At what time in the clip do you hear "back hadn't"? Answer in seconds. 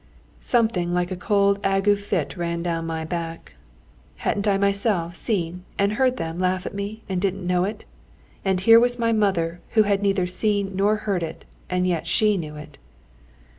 3.05-4.47